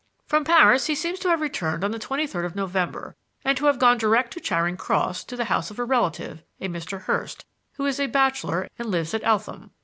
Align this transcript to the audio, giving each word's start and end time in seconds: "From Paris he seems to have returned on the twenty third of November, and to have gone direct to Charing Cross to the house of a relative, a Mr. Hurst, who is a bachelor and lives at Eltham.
"From 0.25 0.43
Paris 0.43 0.87
he 0.87 0.95
seems 0.95 1.19
to 1.19 1.29
have 1.29 1.41
returned 1.41 1.83
on 1.83 1.91
the 1.91 1.99
twenty 1.99 2.25
third 2.25 2.43
of 2.43 2.55
November, 2.55 3.15
and 3.45 3.55
to 3.55 3.67
have 3.67 3.77
gone 3.77 3.99
direct 3.99 4.33
to 4.33 4.39
Charing 4.39 4.75
Cross 4.75 5.25
to 5.25 5.35
the 5.35 5.45
house 5.45 5.69
of 5.69 5.77
a 5.77 5.83
relative, 5.85 6.43
a 6.59 6.67
Mr. 6.69 7.01
Hurst, 7.01 7.45
who 7.73 7.85
is 7.85 7.99
a 7.99 8.07
bachelor 8.07 8.67
and 8.79 8.89
lives 8.89 9.13
at 9.13 9.23
Eltham. 9.23 9.69